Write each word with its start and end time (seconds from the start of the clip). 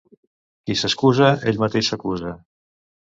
Qui 0.69 0.75
s'excusa, 0.79 1.27
ell 1.51 1.59
mateix 1.65 1.91
s'acusa. 1.91 2.33